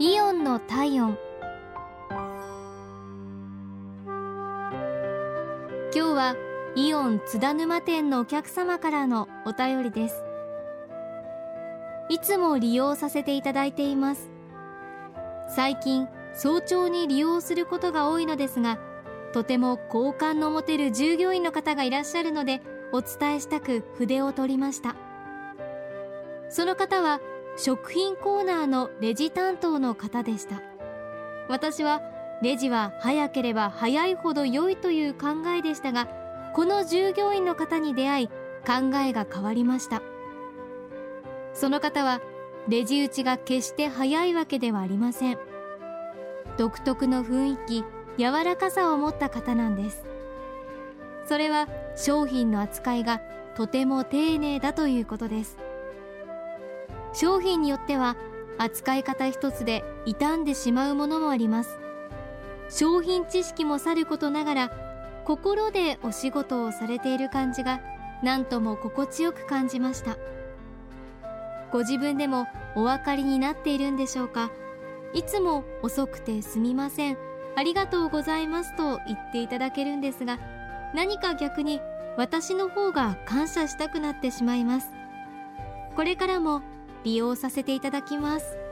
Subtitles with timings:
[0.00, 1.18] イオンの体温。
[5.92, 6.36] 今日は
[6.76, 10.22] イオン津田沼店のお客様からのお便りです。
[12.10, 14.30] いつも利用させていただいています。
[15.48, 18.78] 最近早朝に利用することが多いのですが
[19.32, 22.62] とても好感の持てる従業員の方がいらっしゃるので
[22.92, 24.94] お伝えしたく筆を取りました。
[26.50, 27.20] その方は
[27.60, 30.62] 食品コーナーのレジ担当の方でした。
[31.48, 32.00] 私は
[32.40, 36.06] レジは早ければ早いほど良いという考えでしたが
[36.54, 40.02] この従業員の方に出会い考えが変わりました。
[41.52, 42.20] その方は
[42.68, 45.38] レジ打ちが決して早いわけではありません。
[46.58, 47.84] 独特の雰囲気
[48.18, 50.04] 柔らかさを持った方なんです。
[51.26, 51.66] それは
[51.96, 53.20] 商品の扱いが
[53.56, 55.58] とても丁寧だということです。
[57.20, 58.14] 商品によっては
[58.58, 61.80] 扱い方一つで傷んでしまうものもあります。
[62.68, 64.70] 商品知識もさることながら
[65.24, 67.80] 心でお仕事をされている感じが
[68.22, 70.16] 何とも心地よく感じました。
[71.72, 72.46] ご自分でも
[72.76, 74.52] お分かりになっているんでしょうか？
[75.12, 77.18] いつも遅くてすみません。
[77.56, 80.38] ありがとうございますと言っていただけるんですが
[80.94, 81.80] 何か逆に
[82.16, 84.92] 私の方が感謝したくなってしまいます。
[85.96, 86.62] これからも
[87.04, 88.67] 利用させていただきます。